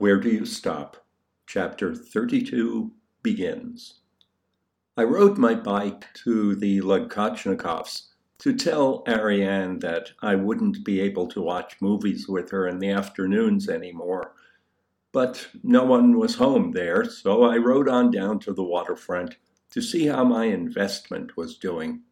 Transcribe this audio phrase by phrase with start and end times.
[0.00, 1.04] Where Do You Stop?
[1.46, 2.90] Chapter 32
[3.22, 4.00] begins.
[4.96, 8.04] I rode my bike to the Lodkochnikovs
[8.38, 12.88] to tell Ariane that I wouldn't be able to watch movies with her in the
[12.88, 14.32] afternoons anymore.
[15.12, 19.36] But no one was home there, so I rode on down to the waterfront
[19.72, 22.04] to see how my investment was doing.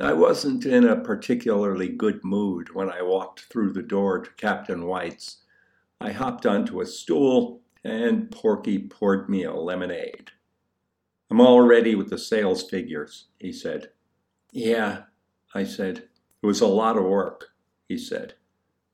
[0.00, 4.86] I wasn't in a particularly good mood when I walked through the door to Captain
[4.86, 5.44] White's
[6.00, 10.30] I hopped onto a stool, and Porky poured me a lemonade.
[11.30, 13.90] I'm all ready with the sales figures, he said.
[14.52, 15.02] Yeah,
[15.54, 16.08] I said.
[16.42, 17.48] It was a lot of work,
[17.88, 18.34] he said.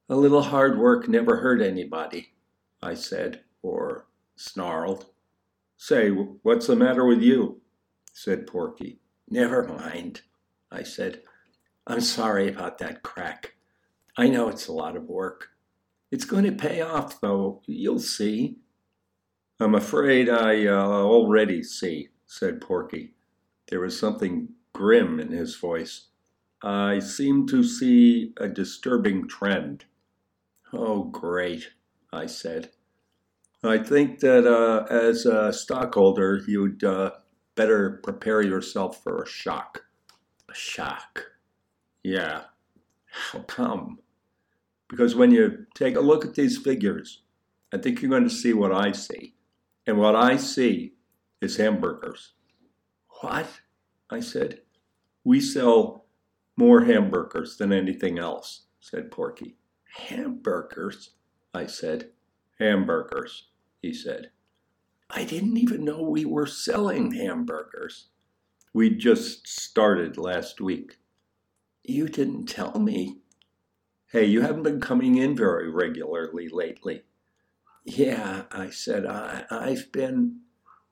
[0.08, 2.32] A little hard work never hurt anybody,
[2.82, 5.06] I said, or snarled.
[5.76, 7.60] Say, what's the matter with you?
[8.12, 9.00] said Porky.
[9.28, 10.22] Never mind,
[10.70, 11.22] I said.
[11.86, 13.54] I'm sorry about that crack.
[14.16, 15.48] I know it's a lot of work.
[16.12, 17.62] It's going to pay off, though.
[17.66, 18.58] You'll see.
[19.58, 23.14] I'm afraid I uh, already see, said Porky.
[23.68, 26.08] There was something grim in his voice.
[26.62, 29.86] I seem to see a disturbing trend.
[30.70, 31.70] Oh, great,
[32.12, 32.72] I said.
[33.64, 37.12] I think that uh, as a stockholder, you'd uh,
[37.54, 39.84] better prepare yourself for a shock.
[40.50, 41.24] A shock?
[42.02, 42.42] Yeah.
[43.06, 43.98] How come?
[44.92, 47.22] Because when you take a look at these figures,
[47.72, 49.36] I think you're going to see what I see.
[49.86, 50.92] And what I see
[51.40, 52.34] is hamburgers.
[53.22, 53.48] What?
[54.10, 54.60] I said.
[55.24, 56.04] We sell
[56.58, 59.56] more hamburgers than anything else, said Porky.
[60.08, 61.14] Hamburgers?
[61.54, 62.10] I said.
[62.58, 63.48] Hamburgers,
[63.80, 64.30] he said.
[65.08, 68.08] I didn't even know we were selling hamburgers.
[68.74, 70.98] We just started last week.
[71.82, 73.21] You didn't tell me,
[74.12, 77.00] Hey, you haven't been coming in very regularly lately.
[77.86, 80.40] Yeah, I said, I, I've been.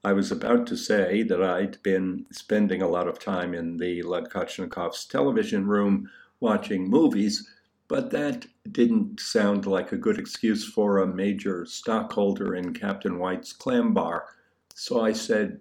[0.03, 4.03] I was about to say that I'd been spending a lot of time in the
[4.05, 6.09] Lodkochnikov's television room
[6.41, 7.47] watching movies,
[7.89, 13.53] but that didn't sound like a good excuse for a major stockholder in Captain White's
[13.53, 14.29] clam bar.
[14.75, 15.61] So I said,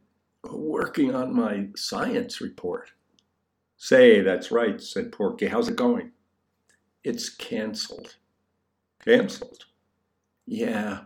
[0.50, 2.92] working on my science report.
[3.76, 5.48] Say, that's right, said Porky.
[5.48, 6.14] How's it going?
[7.04, 8.16] It's canceled.
[9.04, 9.66] Canceled?
[10.46, 11.02] Yeah,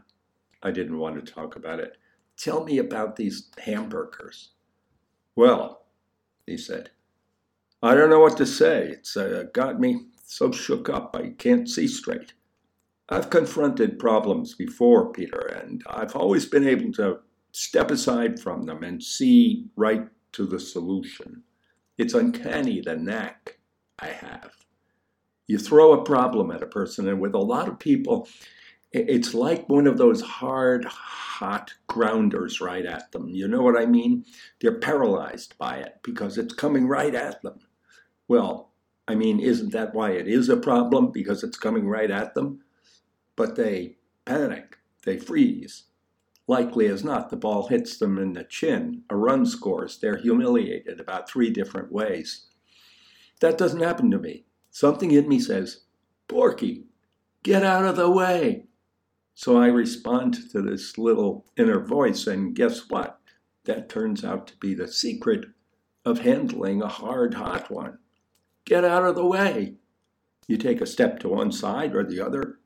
[0.61, 1.97] I didn't want to talk about it.
[2.37, 4.51] Tell me about these hamburgers.
[5.35, 5.85] Well,
[6.45, 6.91] he said,
[7.81, 8.87] I don't know what to say.
[8.89, 12.33] It's uh, got me so shook up I can't see straight.
[13.09, 17.19] I've confronted problems before, Peter, and I've always been able to
[17.51, 21.43] step aside from them and see right to the solution.
[21.97, 23.59] It's uncanny the knack
[23.99, 24.62] I have.
[25.47, 28.27] You throw a problem at a person, and with a lot of people,
[28.91, 33.27] it's like one of those hard, hot grounders right at them.
[33.27, 34.25] You know what I mean?
[34.61, 37.59] They're paralyzed by it because it's coming right at them.
[38.27, 38.71] Well,
[39.07, 41.11] I mean, isn't that why it is a problem?
[41.11, 42.61] Because it's coming right at them?
[43.35, 45.83] But they panic, they freeze.
[46.47, 50.99] Likely as not, the ball hits them in the chin, a run scores, they're humiliated
[50.99, 52.47] about three different ways.
[53.39, 54.45] That doesn't happen to me.
[54.73, 55.81] Something in me says,
[56.27, 56.85] Porky,
[57.43, 58.65] get out of the way.
[59.35, 63.19] So I respond to this little inner voice, and guess what?
[63.65, 65.45] That turns out to be the secret
[66.03, 67.99] of handling a hard, hot one.
[68.65, 69.75] Get out of the way.
[70.47, 72.57] You take a step to one side or the other,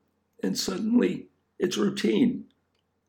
[0.42, 2.46] and suddenly it's routine.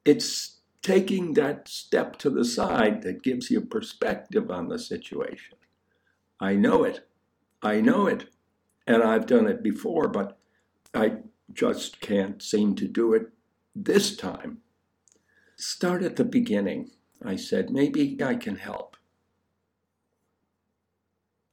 [0.03, 5.57] It's taking that step to the side that gives you perspective on the situation.
[6.37, 7.07] I know it.
[7.61, 8.29] I know it
[8.89, 10.39] and I've done it before, but
[10.95, 11.17] I
[11.53, 13.29] just can't seem to do it
[13.75, 14.57] this time.
[15.55, 16.89] Start at the beginning,
[17.23, 17.69] I said.
[17.69, 18.97] Maybe I can help.